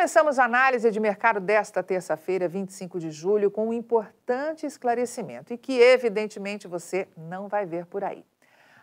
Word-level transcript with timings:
Começamos 0.00 0.38
a 0.38 0.46
análise 0.46 0.90
de 0.90 0.98
mercado 0.98 1.40
desta 1.40 1.82
terça-feira, 1.82 2.48
25 2.48 2.98
de 2.98 3.10
julho, 3.10 3.50
com 3.50 3.68
um 3.68 3.72
importante 3.74 4.64
esclarecimento 4.64 5.52
e 5.52 5.58
que, 5.58 5.78
evidentemente, 5.78 6.66
você 6.66 7.06
não 7.14 7.48
vai 7.48 7.66
ver 7.66 7.84
por 7.84 8.02
aí. 8.02 8.24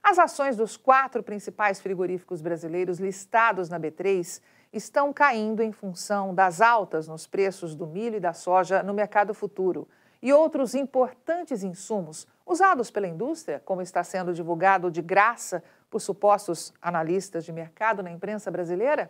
As 0.04 0.20
ações 0.20 0.56
dos 0.56 0.78
quatro 0.78 1.24
principais 1.24 1.82
frigoríficos 1.82 2.40
brasileiros 2.40 3.00
listados 3.00 3.68
na 3.68 3.80
B3 3.80 4.40
estão 4.72 5.12
caindo 5.12 5.64
em 5.64 5.72
função 5.72 6.36
das 6.36 6.62
altas 6.62 7.08
nos 7.08 7.26
preços 7.26 7.74
do 7.74 7.88
milho 7.88 8.18
e 8.18 8.20
da 8.20 8.34
soja 8.34 8.84
no 8.84 8.94
mercado 8.94 9.34
futuro 9.34 9.88
e 10.22 10.32
outros 10.32 10.76
importantes 10.76 11.64
insumos 11.64 12.28
usados 12.46 12.92
pela 12.92 13.08
indústria, 13.08 13.60
como 13.66 13.82
está 13.82 14.04
sendo 14.04 14.36
divulgado 14.36 14.92
de 14.92 15.02
graça 15.02 15.64
por 15.90 16.00
supostos 16.00 16.72
analistas 16.80 17.44
de 17.44 17.52
mercado 17.52 18.04
na 18.04 18.12
imprensa 18.12 18.52
brasileira? 18.52 19.10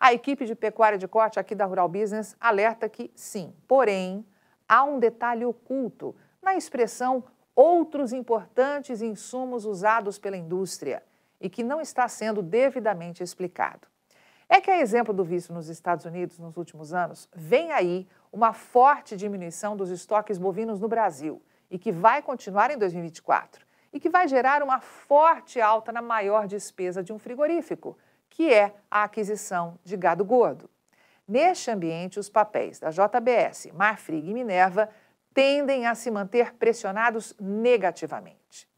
A 0.00 0.12
equipe 0.12 0.46
de 0.46 0.54
pecuária 0.54 0.96
de 0.96 1.08
corte 1.08 1.40
aqui 1.40 1.56
da 1.56 1.64
Rural 1.64 1.88
Business 1.88 2.36
alerta 2.38 2.88
que 2.88 3.10
sim, 3.16 3.52
porém, 3.66 4.24
há 4.68 4.84
um 4.84 5.00
detalhe 5.00 5.44
oculto 5.44 6.14
na 6.40 6.54
expressão 6.54 7.24
outros 7.54 8.12
importantes 8.12 9.02
insumos 9.02 9.64
usados 9.64 10.16
pela 10.16 10.36
indústria 10.36 11.02
e 11.40 11.50
que 11.50 11.64
não 11.64 11.80
está 11.80 12.06
sendo 12.06 12.40
devidamente 12.42 13.24
explicado. 13.24 13.88
É 14.48 14.60
que, 14.60 14.70
a 14.70 14.80
exemplo 14.80 15.12
do 15.12 15.24
visto 15.24 15.52
nos 15.52 15.68
Estados 15.68 16.04
Unidos 16.04 16.38
nos 16.38 16.56
últimos 16.56 16.94
anos, 16.94 17.28
vem 17.34 17.72
aí 17.72 18.06
uma 18.32 18.52
forte 18.52 19.16
diminuição 19.16 19.76
dos 19.76 19.90
estoques 19.90 20.38
bovinos 20.38 20.78
no 20.78 20.86
Brasil 20.86 21.42
e 21.68 21.76
que 21.76 21.90
vai 21.90 22.22
continuar 22.22 22.70
em 22.70 22.78
2024 22.78 23.66
e 23.92 23.98
que 23.98 24.08
vai 24.08 24.28
gerar 24.28 24.62
uma 24.62 24.80
forte 24.80 25.60
alta 25.60 25.90
na 25.90 26.00
maior 26.00 26.46
despesa 26.46 27.02
de 27.02 27.12
um 27.12 27.18
frigorífico, 27.18 27.98
que 28.30 28.52
é 28.52 28.74
a 28.90 29.04
aquisição 29.04 29.78
de 29.84 29.96
gado 29.96 30.24
gordo. 30.24 30.68
Neste 31.26 31.70
ambiente, 31.70 32.18
os 32.18 32.30
papéis 32.30 32.78
da 32.78 32.90
JBS, 32.90 33.70
Marfrig 33.74 34.30
e 34.30 34.34
Minerva 34.34 34.88
tendem 35.34 35.86
a 35.86 35.94
se 35.94 36.10
manter 36.10 36.54
pressionados 36.54 37.34
negativamente. 37.38 38.68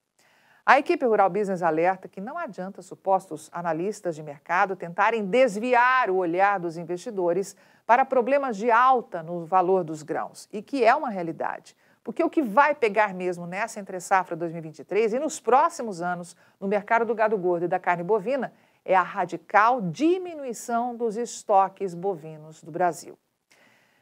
A 0.67 0.79
equipe 0.79 1.05
Rural 1.07 1.31
Business 1.31 1.63
alerta 1.63 2.07
que 2.07 2.21
não 2.21 2.37
adianta 2.37 2.83
supostos 2.83 3.49
analistas 3.53 4.15
de 4.15 4.23
mercado 4.23 4.77
tentarem 4.77 5.25
desviar 5.25 6.11
o 6.11 6.17
olhar 6.17 6.61
dos 6.61 6.77
investidores 6.77 7.57
para 7.87 8.05
problemas 8.05 8.57
de 8.57 8.71
alta 8.71 9.23
no 9.23 9.45
valor 9.45 9.83
dos 9.83 10.03
grãos, 10.03 10.49
e 10.53 10.63
que 10.63 10.85
é 10.85 10.95
uma 10.95 11.11
realidade. 11.11 11.77
Porque 12.05 12.23
o 12.23 12.31
que 12.31 12.43
vai 12.43 12.75
pegar 12.75 13.15
mesmo 13.15 13.47
nessa 13.47 13.81
entre 13.81 13.99
safra 14.01 14.37
2023 14.37 15.15
e 15.15 15.19
nos 15.19 15.41
próximos 15.41 16.01
anos 16.01 16.37
no 16.61 16.69
mercado 16.69 17.05
do 17.05 17.15
gado 17.15 17.37
gordo 17.37 17.65
e 17.65 17.69
da 17.69 17.79
carne 17.79 18.03
bovina 18.03 18.53
é 18.85 18.95
a 18.95 19.03
radical 19.03 19.81
diminuição 19.81 20.97
dos 20.97 21.17
estoques 21.17 21.95
bovinos 21.95 22.63
do 22.63 22.71
Brasil. 22.71 23.19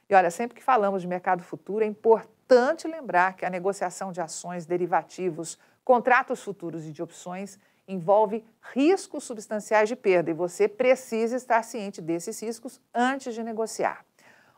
E 0.08 0.14
olha, 0.14 0.30
sempre 0.30 0.56
que 0.56 0.62
falamos 0.62 1.02
de 1.02 1.08
mercado 1.08 1.42
futuro, 1.42 1.84
é 1.84 1.86
importante 1.86 2.88
lembrar 2.88 3.34
que 3.34 3.44
a 3.44 3.50
negociação 3.50 4.10
de 4.10 4.20
ações, 4.20 4.64
derivativos, 4.64 5.58
contratos 5.84 6.42
futuros 6.42 6.86
e 6.86 6.92
de 6.92 7.02
opções 7.02 7.58
envolve 7.86 8.44
riscos 8.74 9.24
substanciais 9.24 9.88
de 9.88 9.96
perda 9.96 10.30
e 10.30 10.34
você 10.34 10.68
precisa 10.68 11.36
estar 11.36 11.62
ciente 11.62 12.00
desses 12.00 12.40
riscos 12.42 12.80
antes 12.94 13.34
de 13.34 13.42
negociar. 13.42 14.04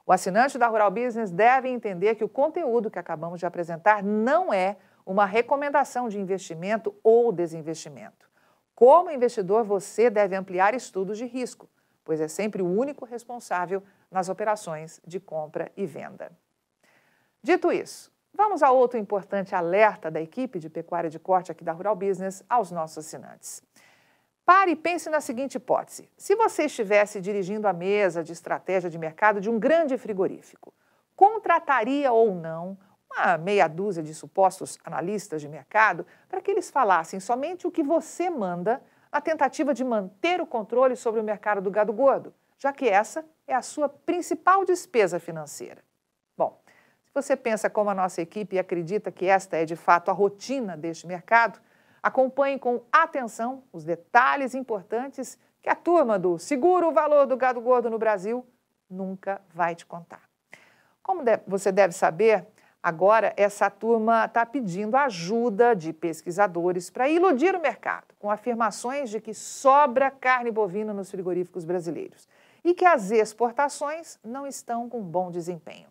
O 0.06 0.12
assinante 0.12 0.58
da 0.58 0.66
Rural 0.66 0.90
Business 0.90 1.30
deve 1.30 1.68
entender 1.68 2.16
que 2.16 2.24
o 2.24 2.28
conteúdo 2.28 2.90
que 2.90 2.98
acabamos 2.98 3.38
de 3.38 3.46
apresentar 3.46 4.02
não 4.02 4.52
é 4.52 4.76
uma 5.04 5.26
recomendação 5.26 6.08
de 6.08 6.18
investimento 6.18 6.94
ou 7.02 7.32
desinvestimento. 7.32 8.29
Como 8.80 9.10
investidor, 9.10 9.62
você 9.62 10.08
deve 10.08 10.34
ampliar 10.34 10.72
estudos 10.72 11.18
de 11.18 11.26
risco, 11.26 11.68
pois 12.02 12.18
é 12.18 12.26
sempre 12.26 12.62
o 12.62 12.66
único 12.66 13.04
responsável 13.04 13.82
nas 14.10 14.30
operações 14.30 14.98
de 15.06 15.20
compra 15.20 15.70
e 15.76 15.84
venda. 15.84 16.32
Dito 17.42 17.70
isso, 17.70 18.10
vamos 18.32 18.62
a 18.62 18.70
outro 18.70 18.98
importante 18.98 19.54
alerta 19.54 20.10
da 20.10 20.18
equipe 20.18 20.58
de 20.58 20.70
pecuária 20.70 21.10
de 21.10 21.18
corte 21.18 21.52
aqui 21.52 21.62
da 21.62 21.72
Rural 21.72 21.94
Business 21.94 22.42
aos 22.48 22.70
nossos 22.70 23.04
assinantes. 23.04 23.62
Pare 24.46 24.70
e 24.70 24.76
pense 24.76 25.10
na 25.10 25.20
seguinte 25.20 25.56
hipótese: 25.56 26.08
se 26.16 26.34
você 26.34 26.64
estivesse 26.64 27.20
dirigindo 27.20 27.68
a 27.68 27.74
mesa 27.74 28.24
de 28.24 28.32
estratégia 28.32 28.88
de 28.88 28.96
mercado 28.96 29.42
de 29.42 29.50
um 29.50 29.58
grande 29.58 29.98
frigorífico, 29.98 30.72
contrataria 31.14 32.10
ou 32.10 32.34
não 32.34 32.78
uma 33.12 33.36
meia 33.36 33.68
dúzia 33.68 34.02
de 34.02 34.14
supostos 34.14 34.78
analistas 34.84 35.40
de 35.40 35.48
mercado 35.48 36.06
para 36.28 36.40
que 36.40 36.50
eles 36.50 36.70
falassem 36.70 37.18
somente 37.18 37.66
o 37.66 37.70
que 37.70 37.82
você 37.82 38.30
manda 38.30 38.82
na 39.12 39.20
tentativa 39.20 39.74
de 39.74 39.82
manter 39.84 40.40
o 40.40 40.46
controle 40.46 40.94
sobre 40.94 41.20
o 41.20 41.24
mercado 41.24 41.60
do 41.60 41.70
gado 41.70 41.92
gordo, 41.92 42.32
já 42.58 42.72
que 42.72 42.88
essa 42.88 43.24
é 43.46 43.54
a 43.54 43.62
sua 43.62 43.88
principal 43.88 44.64
despesa 44.64 45.18
financeira. 45.18 45.82
Bom, 46.36 46.60
se 47.04 47.12
você 47.12 47.36
pensa 47.36 47.68
como 47.68 47.90
a 47.90 47.94
nossa 47.94 48.22
equipe 48.22 48.54
e 48.54 48.58
acredita 48.58 49.10
que 49.10 49.26
esta 49.26 49.56
é 49.56 49.64
de 49.64 49.74
fato 49.74 50.10
a 50.10 50.14
rotina 50.14 50.76
deste 50.76 51.06
mercado, 51.06 51.60
acompanhe 52.00 52.58
com 52.58 52.82
atenção 52.92 53.64
os 53.72 53.84
detalhes 53.84 54.54
importantes 54.54 55.36
que 55.60 55.68
a 55.68 55.74
turma 55.74 56.18
do 56.18 56.38
Seguro 56.38 56.88
o 56.88 56.92
Valor 56.92 57.26
do 57.26 57.36
Gado 57.36 57.60
Gordo 57.60 57.90
no 57.90 57.98
Brasil 57.98 58.46
nunca 58.88 59.40
vai 59.52 59.74
te 59.74 59.84
contar. 59.84 60.22
Como 61.02 61.22
você 61.46 61.72
deve 61.72 61.92
saber, 61.92 62.46
Agora, 62.82 63.34
essa 63.36 63.68
turma 63.68 64.24
está 64.24 64.46
pedindo 64.46 64.96
ajuda 64.96 65.76
de 65.76 65.92
pesquisadores 65.92 66.88
para 66.88 67.10
iludir 67.10 67.54
o 67.54 67.60
mercado, 67.60 68.06
com 68.18 68.30
afirmações 68.30 69.10
de 69.10 69.20
que 69.20 69.34
sobra 69.34 70.10
carne 70.10 70.50
bovina 70.50 70.94
nos 70.94 71.10
frigoríficos 71.10 71.66
brasileiros 71.66 72.26
e 72.64 72.72
que 72.72 72.86
as 72.86 73.10
exportações 73.10 74.18
não 74.24 74.46
estão 74.46 74.88
com 74.88 75.02
bom 75.02 75.30
desempenho. 75.30 75.88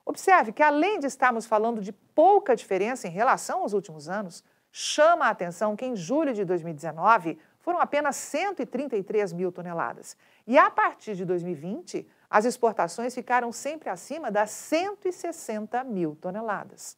Observe 0.05 0.53
que, 0.53 0.63
além 0.63 1.01
de 1.01 1.09
estarmos 1.09 1.45
falando 1.45 1.81
de 1.81 1.91
pouca 1.91 2.55
diferença 2.55 3.09
em 3.09 3.11
relação 3.11 3.63
aos 3.63 3.73
últimos 3.73 4.09
anos, 4.09 4.45
chama 4.71 5.27
a 5.27 5.31
atenção 5.31 5.75
que 5.75 5.85
em 5.85 5.97
julho 5.97 6.33
de 6.33 6.45
2019 6.45 7.37
foram 7.59 7.81
apenas 7.81 8.15
133 8.15 9.33
mil 9.33 9.51
toneladas. 9.51 10.17
E 10.47 10.57
a 10.57 10.71
partir 10.71 11.17
de 11.17 11.25
2020, 11.25 12.09
as 12.31 12.45
exportações 12.45 13.13
ficaram 13.13 13.51
sempre 13.51 13.89
acima 13.89 14.31
das 14.31 14.51
160 14.51 15.83
mil 15.83 16.15
toneladas. 16.15 16.97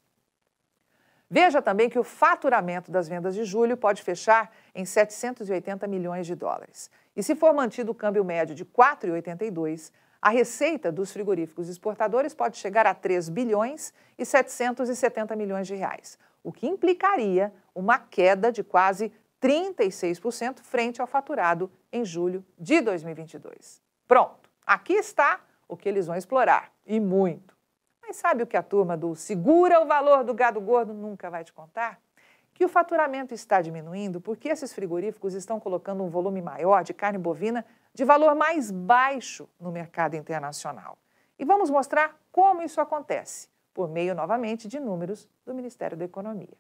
Veja 1.31 1.61
também 1.61 1.91
que 1.91 1.99
o 1.99 2.05
faturamento 2.05 2.91
das 2.91 3.09
vendas 3.09 3.35
de 3.35 3.45
julho 3.45 3.77
pode 3.77 4.03
fechar 4.03 4.51
em 4.75 4.85
780 4.85 5.87
milhões 5.87 6.27
de 6.27 6.35
dólares. 6.35 6.91
E 7.15 7.23
se 7.23 7.35
for 7.35 7.53
mantido 7.53 7.93
o 7.93 7.95
câmbio 7.95 8.25
médio 8.25 8.55
de 8.55 8.65
4,82, 8.65 9.93
a 10.23 10.31
receita 10.31 10.91
dos 10.91 11.13
frigoríficos 11.13 11.69
exportadores 11.69 12.35
pode 12.35 12.57
chegar 12.57 12.87
a 12.87 12.95
3 12.95 13.29
bilhões 13.29 13.93
e 14.17 14.25
770 14.25 15.37
milhões 15.37 15.67
de 15.67 15.75
reais, 15.75 16.19
o 16.43 16.51
que 16.51 16.67
implicaria 16.67 17.53
uma 17.75 17.99
queda 17.99 18.51
de 18.51 18.65
quase 18.65 19.13
36% 19.41 20.61
frente 20.61 21.01
ao 21.01 21.07
faturado 21.07 21.71
em 21.93 22.05
julho 22.05 22.45
de 22.59 22.81
2022. 22.81 23.83
Pronto, 24.09 24.51
aqui 24.67 24.95
está 24.95 25.41
o 25.69 25.77
que 25.77 25.89
eles 25.89 26.07
vão 26.07 26.17
explorar, 26.17 26.73
e 26.87 26.99
muito. 26.99 27.58
Mas 28.09 28.17
sabe 28.17 28.43
o 28.43 28.47
que 28.47 28.57
a 28.57 28.63
turma 28.63 28.97
do 28.97 29.15
segura 29.15 29.83
o 29.83 29.87
valor 29.87 30.25
do 30.25 30.33
gado 30.33 30.59
gordo 30.63 30.95
nunca 30.95 31.29
vai 31.29 31.45
te 31.45 31.53
contar? 31.53 32.01
Que 32.55 32.65
o 32.65 32.69
faturamento 32.69 33.35
está 33.35 33.61
diminuindo 33.61 34.19
porque 34.19 34.49
esses 34.49 34.73
frigoríficos 34.73 35.35
estão 35.35 35.61
colocando 35.61 36.03
um 36.03 36.09
volume 36.09 36.41
maior 36.41 36.83
de 36.83 36.95
carne 36.95 37.19
bovina 37.19 37.67
de 37.93 38.07
valor 38.07 38.35
mais 38.35 38.71
baixo 38.71 39.47
no 39.61 39.71
mercado 39.71 40.17
internacional. 40.17 40.97
E 41.39 41.45
vamos 41.45 41.69
mostrar 41.69 42.19
como 42.33 42.63
isso 42.63 42.81
acontece, 42.81 43.51
por 43.75 43.91
meio 43.91 44.15
novamente 44.15 44.67
de 44.69 44.81
números 44.81 45.29
do 45.45 45.53
Ministério 45.53 45.95
da 45.95 46.07
Economia. 46.07 46.57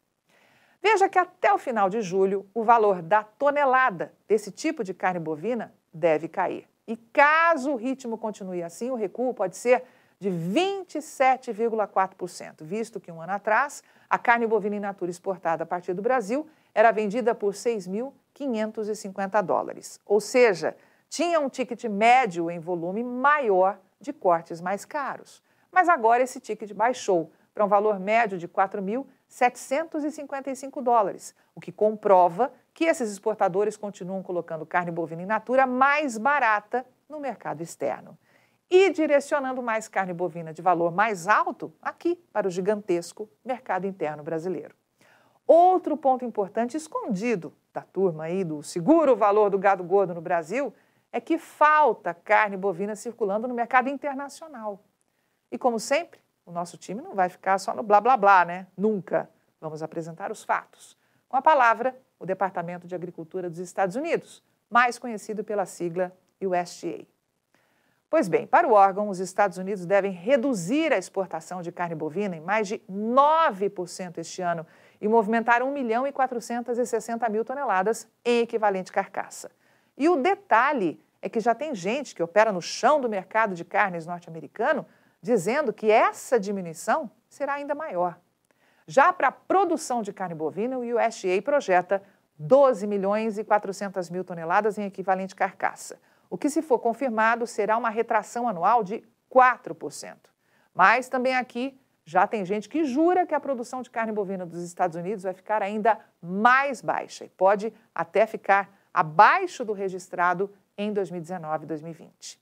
Veja 0.82 1.08
que 1.08 1.18
até 1.18 1.50
o 1.50 1.56
final 1.56 1.88
de 1.88 2.02
julho, 2.02 2.46
o 2.52 2.62
valor 2.62 3.00
da 3.00 3.24
tonelada 3.24 4.12
desse 4.28 4.52
tipo 4.52 4.84
de 4.84 4.92
carne 4.92 5.18
bovina 5.18 5.74
deve 5.94 6.28
cair. 6.28 6.68
E 6.86 6.94
caso 6.94 7.72
o 7.72 7.76
ritmo 7.76 8.18
continue 8.18 8.62
assim, 8.62 8.90
o 8.90 8.94
recuo 8.94 9.32
pode 9.32 9.56
ser 9.56 9.84
de 10.20 10.30
27,4%, 10.30 12.64
visto 12.64 12.98
que 12.98 13.12
um 13.12 13.22
ano 13.22 13.30
atrás 13.32 13.84
a 14.10 14.18
carne 14.18 14.46
bovina 14.46 14.76
in 14.76 14.80
natura 14.80 15.10
exportada 15.10 15.62
a 15.62 15.66
partir 15.66 15.94
do 15.94 16.02
Brasil 16.02 16.46
era 16.74 16.90
vendida 16.90 17.34
por 17.34 17.54
6.550 17.54 19.42
dólares. 19.42 19.98
Ou 20.04 20.20
seja, 20.20 20.76
tinha 21.08 21.38
um 21.38 21.48
ticket 21.48 21.84
médio 21.84 22.50
em 22.50 22.58
volume 22.58 23.04
maior 23.04 23.78
de 24.00 24.12
cortes 24.12 24.60
mais 24.60 24.84
caros. 24.84 25.40
Mas 25.70 25.88
agora 25.88 26.20
esse 26.22 26.40
ticket 26.40 26.72
baixou 26.72 27.30
para 27.54 27.64
um 27.64 27.68
valor 27.68 28.00
médio 28.00 28.36
de 28.38 28.48
4.755 28.48 30.82
dólares, 30.82 31.32
o 31.54 31.60
que 31.60 31.70
comprova 31.70 32.52
que 32.74 32.86
esses 32.86 33.08
exportadores 33.10 33.76
continuam 33.76 34.20
colocando 34.22 34.66
carne 34.66 34.90
bovina 34.90 35.22
in 35.22 35.26
natura 35.26 35.64
mais 35.66 36.18
barata 36.18 36.84
no 37.08 37.20
mercado 37.20 37.62
externo 37.62 38.18
e 38.70 38.90
direcionando 38.90 39.62
mais 39.62 39.88
carne 39.88 40.12
bovina 40.12 40.52
de 40.52 40.60
valor 40.60 40.92
mais 40.92 41.26
alto 41.26 41.72
aqui 41.80 42.16
para 42.32 42.46
o 42.46 42.50
gigantesco 42.50 43.28
mercado 43.44 43.86
interno 43.86 44.22
brasileiro. 44.22 44.74
Outro 45.46 45.96
ponto 45.96 46.24
importante 46.24 46.76
escondido 46.76 47.54
da 47.72 47.82
turma 47.82 48.24
aí 48.24 48.44
do 48.44 48.62
seguro 48.62 49.16
valor 49.16 49.48
do 49.50 49.58
gado 49.58 49.82
gordo 49.82 50.14
no 50.14 50.20
Brasil 50.20 50.74
é 51.10 51.20
que 51.20 51.38
falta 51.38 52.12
carne 52.12 52.56
bovina 52.56 52.94
circulando 52.94 53.48
no 53.48 53.54
mercado 53.54 53.88
internacional. 53.88 54.84
E 55.50 55.56
como 55.56 55.80
sempre, 55.80 56.20
o 56.44 56.52
nosso 56.52 56.76
time 56.76 57.00
não 57.00 57.14
vai 57.14 57.30
ficar 57.30 57.58
só 57.58 57.74
no 57.74 57.82
blá 57.82 58.00
blá 58.00 58.16
blá, 58.16 58.44
né? 58.44 58.66
Nunca. 58.76 59.30
Vamos 59.60 59.82
apresentar 59.82 60.30
os 60.30 60.44
fatos. 60.44 60.96
Com 61.28 61.36
a 61.36 61.42
palavra, 61.42 61.96
o 62.18 62.26
Departamento 62.26 62.86
de 62.86 62.94
Agricultura 62.94 63.48
dos 63.48 63.58
Estados 63.58 63.96
Unidos, 63.96 64.42
mais 64.68 64.98
conhecido 64.98 65.42
pela 65.42 65.64
sigla 65.64 66.12
USDA. 66.40 67.06
Pois 68.10 68.26
bem, 68.26 68.46
para 68.46 68.66
o 68.66 68.72
órgão, 68.72 69.10
os 69.10 69.18
Estados 69.18 69.58
Unidos 69.58 69.84
devem 69.84 70.10
reduzir 70.10 70.94
a 70.94 70.96
exportação 70.96 71.60
de 71.60 71.70
carne 71.70 71.94
bovina 71.94 72.36
em 72.36 72.40
mais 72.40 72.66
de 72.66 72.78
9% 72.90 74.16
este 74.16 74.40
ano 74.40 74.66
e 74.98 75.06
movimentar 75.06 75.62
1 75.62 75.70
milhão 75.70 76.06
e 76.06 76.12
460 76.12 77.28
mil 77.28 77.44
toneladas 77.44 78.08
em 78.24 78.40
equivalente 78.40 78.90
carcaça. 78.90 79.50
E 79.94 80.08
o 80.08 80.16
detalhe 80.16 80.98
é 81.20 81.28
que 81.28 81.38
já 81.38 81.54
tem 81.54 81.74
gente 81.74 82.14
que 82.14 82.22
opera 82.22 82.50
no 82.50 82.62
chão 82.62 82.98
do 82.98 83.10
mercado 83.10 83.54
de 83.54 83.62
carnes 83.62 84.06
norte-americano 84.06 84.86
dizendo 85.20 85.70
que 85.70 85.90
essa 85.90 86.40
diminuição 86.40 87.10
será 87.28 87.54
ainda 87.54 87.74
maior. 87.74 88.18
Já 88.86 89.12
para 89.12 89.28
a 89.28 89.32
produção 89.32 90.00
de 90.00 90.14
carne 90.14 90.34
bovina, 90.34 90.78
o 90.78 90.80
USDA 90.80 91.42
projeta 91.44 92.02
12 92.38 92.86
milhões 92.86 93.36
e 93.36 93.44
400 93.44 94.08
mil 94.08 94.24
toneladas 94.24 94.78
em 94.78 94.84
equivalente 94.84 95.34
carcaça 95.34 95.98
o 96.30 96.36
que, 96.36 96.50
se 96.50 96.62
for 96.62 96.78
confirmado, 96.78 97.46
será 97.46 97.76
uma 97.76 97.90
retração 97.90 98.48
anual 98.48 98.82
de 98.82 99.02
4%. 99.30 100.16
Mas 100.74 101.08
também 101.08 101.34
aqui 101.34 101.80
já 102.04 102.26
tem 102.26 102.44
gente 102.44 102.68
que 102.68 102.84
jura 102.84 103.26
que 103.26 103.34
a 103.34 103.40
produção 103.40 103.82
de 103.82 103.90
carne 103.90 104.12
bovina 104.12 104.46
dos 104.46 104.62
Estados 104.62 104.96
Unidos 104.96 105.24
vai 105.24 105.34
ficar 105.34 105.62
ainda 105.62 105.98
mais 106.22 106.80
baixa 106.80 107.24
e 107.24 107.28
pode 107.28 107.72
até 107.94 108.26
ficar 108.26 108.74
abaixo 108.92 109.64
do 109.64 109.72
registrado 109.72 110.50
em 110.76 110.92
2019 110.92 111.64
e 111.64 111.66
2020. 111.66 112.40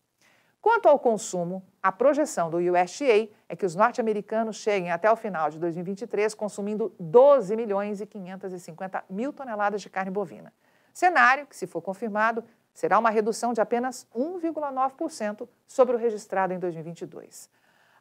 Quanto 0.61 0.89
ao 0.89 0.99
consumo, 0.99 1.65
a 1.83 1.93
projeção 1.93 2.51
do 2.51 2.57
USDA 2.59 3.29
é 3.49 3.55
que 3.55 3.65
os 3.65 3.75
norte-americanos 3.77 4.57
cheguem 4.57 4.91
até 4.91 5.11
o 5.11 5.17
final 5.17 5.49
de 5.49 5.59
2023 5.59 6.35
consumindo 6.35 6.93
12 6.99 7.55
milhões 7.57 8.01
e 8.01 8.07
550 8.07 9.05
mil 9.09 9.33
toneladas 9.33 9.81
de 9.81 9.89
carne 9.89 10.11
bovina. 10.11 10.53
Cenário 10.93 11.47
que, 11.47 11.57
se 11.57 11.67
for 11.67 11.83
confirmado, 11.83 12.43
será 12.77 12.99
uma 12.99 13.09
redução 13.09 13.55
de 13.55 13.61
apenas 13.63 14.07
1,9% 14.15 15.49
sobre 15.67 15.97
o 15.97 15.99
registrado 15.99 16.53
em 16.53 16.59
2022. 16.59 17.49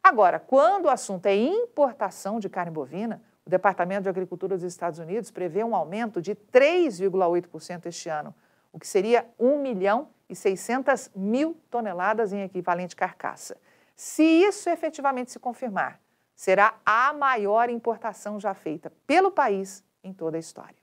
Agora, 0.02 0.38
quando 0.38 0.84
o 0.84 0.90
assunto 0.90 1.24
é 1.24 1.34
importação 1.34 2.38
de 2.38 2.50
carne 2.50 2.70
bovina, 2.70 3.22
o 3.46 3.48
Departamento 3.48 4.02
de 4.02 4.10
Agricultura 4.10 4.54
dos 4.54 4.64
Estados 4.64 4.98
Unidos 4.98 5.30
prevê 5.30 5.64
um 5.64 5.74
aumento 5.74 6.20
de 6.20 6.34
3,8% 6.34 7.86
este 7.86 8.10
ano, 8.10 8.34
o 8.70 8.78
que 8.78 8.86
seria 8.86 9.26
1 9.38 9.58
milhão 9.62 10.10
e 10.28 10.36
600 10.36 11.10
mil 11.16 11.58
toneladas 11.70 12.34
em 12.34 12.42
equivalente 12.42 12.94
carcaça. 12.94 13.56
Se 13.94 14.22
isso 14.22 14.68
efetivamente 14.68 15.32
se 15.32 15.38
confirmar, 15.38 15.98
será 16.34 16.74
a 16.84 17.14
maior 17.14 17.70
importação 17.70 18.38
já 18.38 18.52
feita 18.52 18.92
pelo 19.06 19.30
país 19.30 19.82
em 20.04 20.12
toda 20.12 20.36
a 20.36 20.40
história. 20.40 20.76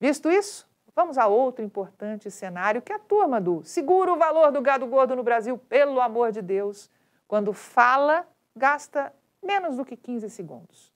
Visto 0.00 0.28
isso, 0.28 0.67
Vamos 0.98 1.16
a 1.16 1.28
outro 1.28 1.64
importante 1.64 2.28
cenário 2.28 2.82
que 2.82 2.92
a 2.92 2.98
turma 2.98 3.40
do 3.40 3.62
segura 3.62 4.12
o 4.12 4.16
valor 4.16 4.50
do 4.50 4.60
gado 4.60 4.84
gordo 4.84 5.14
no 5.14 5.22
Brasil, 5.22 5.56
pelo 5.56 6.00
amor 6.00 6.32
de 6.32 6.42
Deus. 6.42 6.90
Quando 7.28 7.52
fala, 7.52 8.26
gasta 8.56 9.14
menos 9.40 9.76
do 9.76 9.84
que 9.84 9.96
15 9.96 10.28
segundos. 10.28 10.92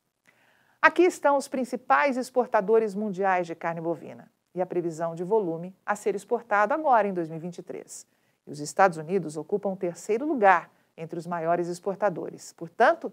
Aqui 0.82 1.02
estão 1.04 1.36
os 1.36 1.46
principais 1.46 2.16
exportadores 2.16 2.96
mundiais 2.96 3.46
de 3.46 3.54
carne 3.54 3.80
bovina 3.80 4.28
e 4.52 4.60
a 4.60 4.66
previsão 4.66 5.14
de 5.14 5.22
volume 5.22 5.72
a 5.86 5.94
ser 5.94 6.16
exportado 6.16 6.74
agora 6.74 7.06
em 7.06 7.14
2023. 7.14 8.04
E 8.48 8.50
os 8.50 8.58
Estados 8.58 8.98
Unidos 8.98 9.36
ocupam 9.36 9.68
o 9.68 9.76
terceiro 9.76 10.26
lugar 10.26 10.68
entre 10.96 11.16
os 11.16 11.28
maiores 11.28 11.68
exportadores. 11.68 12.52
Portanto, 12.54 13.12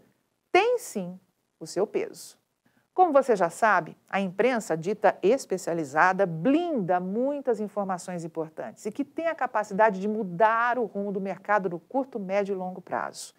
tem 0.51 0.80
sim 0.80 1.19
o 1.59 1.68
seu 1.68 1.86
peso. 1.86 2.36
Como 3.00 3.13
você 3.13 3.34
já 3.34 3.50
sabe, 3.50 3.96
a 4.10 4.19
imprensa 4.19 4.75
dita 4.75 5.18
especializada 5.24 6.25
blinda 6.25 7.00
muitas 7.00 7.62
informações 7.62 8.25
importantes 8.25 8.86
e 8.86 8.92
que 8.92 9.06
tem 9.06 9.28
a 9.28 9.34
capacidade 9.34 10.01
de 10.01 10.08
mudar 10.10 10.77
o 10.77 10.84
rumo 10.84 11.10
do 11.10 11.22
mercado 11.22 11.70
no 11.70 11.79
curto, 11.79 12.20
médio 12.20 12.51
e 12.51 12.58
longo 12.58 12.82
prazo. 12.82 13.34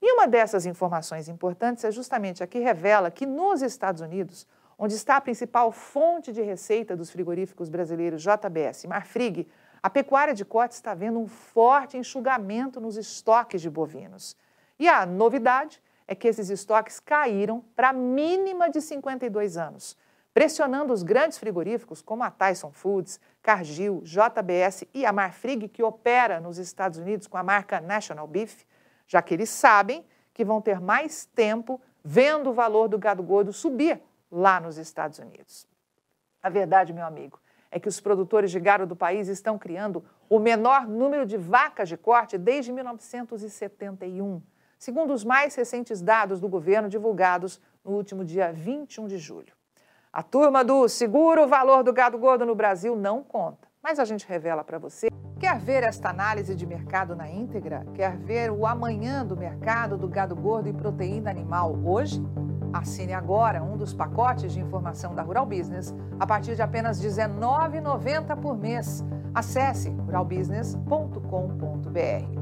E 0.00 0.12
uma 0.12 0.28
dessas 0.28 0.64
informações 0.64 1.28
importantes 1.28 1.82
é 1.82 1.90
justamente 1.90 2.44
a 2.44 2.46
que 2.46 2.60
revela 2.60 3.10
que 3.10 3.26
nos 3.26 3.62
Estados 3.62 4.00
Unidos, 4.00 4.46
onde 4.78 4.94
está 4.94 5.16
a 5.16 5.20
principal 5.20 5.72
fonte 5.72 6.32
de 6.32 6.42
receita 6.42 6.96
dos 6.96 7.10
frigoríficos 7.10 7.68
brasileiros 7.68 8.22
JBS 8.22 8.84
e 8.84 8.86
Marfrig, 8.86 9.48
a 9.82 9.90
pecuária 9.90 10.34
de 10.34 10.44
corte 10.44 10.74
está 10.74 10.94
vendo 10.94 11.18
um 11.18 11.26
forte 11.26 11.98
enxugamento 11.98 12.80
nos 12.80 12.96
estoques 12.96 13.60
de 13.60 13.68
bovinos. 13.68 14.36
E 14.78 14.88
a 14.88 15.04
novidade 15.04 15.82
é 16.10 16.14
que 16.16 16.26
esses 16.26 16.50
estoques 16.50 16.98
caíram 16.98 17.64
para 17.76 17.90
a 17.90 17.92
mínima 17.92 18.68
de 18.68 18.80
52 18.80 19.56
anos, 19.56 19.96
pressionando 20.34 20.92
os 20.92 21.04
grandes 21.04 21.38
frigoríficos 21.38 22.02
como 22.02 22.24
a 22.24 22.30
Tyson 22.32 22.72
Foods, 22.72 23.20
Cargill, 23.40 24.02
JBS 24.02 24.88
e 24.92 25.06
a 25.06 25.12
Marfrig, 25.12 25.68
que 25.68 25.84
opera 25.84 26.40
nos 26.40 26.58
Estados 26.58 26.98
Unidos 26.98 27.28
com 27.28 27.36
a 27.36 27.44
marca 27.44 27.80
National 27.80 28.26
Beef, 28.26 28.64
já 29.06 29.22
que 29.22 29.32
eles 29.32 29.50
sabem 29.50 30.04
que 30.34 30.44
vão 30.44 30.60
ter 30.60 30.80
mais 30.80 31.26
tempo 31.26 31.80
vendo 32.02 32.50
o 32.50 32.54
valor 32.54 32.88
do 32.88 32.98
gado 32.98 33.22
gordo 33.22 33.52
subir 33.52 34.02
lá 34.32 34.58
nos 34.58 34.78
Estados 34.78 35.20
Unidos. 35.20 35.64
A 36.42 36.48
verdade, 36.48 36.92
meu 36.92 37.06
amigo, 37.06 37.38
é 37.70 37.78
que 37.78 37.88
os 37.88 38.00
produtores 38.00 38.50
de 38.50 38.58
gado 38.58 38.84
do 38.84 38.96
país 38.96 39.28
estão 39.28 39.56
criando 39.56 40.04
o 40.28 40.40
menor 40.40 40.88
número 40.88 41.24
de 41.24 41.36
vacas 41.36 41.88
de 41.88 41.96
corte 41.96 42.36
desde 42.36 42.72
1971 42.72 44.42
segundo 44.80 45.12
os 45.12 45.24
mais 45.24 45.54
recentes 45.54 46.00
dados 46.00 46.40
do 46.40 46.48
governo 46.48 46.88
divulgados 46.88 47.60
no 47.84 47.92
último 47.92 48.24
dia 48.24 48.50
21 48.50 49.06
de 49.06 49.18
julho. 49.18 49.52
A 50.10 50.22
turma 50.22 50.64
do 50.64 50.88
seguro 50.88 51.46
valor 51.46 51.84
do 51.84 51.92
gado 51.92 52.18
gordo 52.18 52.46
no 52.46 52.54
Brasil 52.54 52.96
não 52.96 53.22
conta, 53.22 53.68
mas 53.82 54.00
a 54.00 54.04
gente 54.04 54.26
revela 54.26 54.64
para 54.64 54.78
você. 54.78 55.08
Quer 55.38 55.58
ver 55.58 55.84
esta 55.84 56.08
análise 56.08 56.54
de 56.54 56.66
mercado 56.66 57.14
na 57.14 57.30
íntegra? 57.30 57.86
Quer 57.94 58.16
ver 58.16 58.50
o 58.50 58.66
amanhã 58.66 59.24
do 59.24 59.36
mercado 59.36 59.98
do 59.98 60.08
gado 60.08 60.34
gordo 60.34 60.68
e 60.68 60.72
proteína 60.72 61.30
animal 61.30 61.78
hoje? 61.84 62.20
Assine 62.72 63.12
agora 63.12 63.62
um 63.62 63.76
dos 63.76 63.92
pacotes 63.92 64.52
de 64.52 64.60
informação 64.60 65.14
da 65.14 65.22
Rural 65.22 65.44
Business 65.44 65.94
a 66.18 66.26
partir 66.26 66.56
de 66.56 66.62
apenas 66.62 67.02
R$ 67.02 67.08
19,90 67.08 68.40
por 68.40 68.56
mês. 68.56 69.04
Acesse 69.34 69.90
ruralbusiness.com.br. 69.90 72.39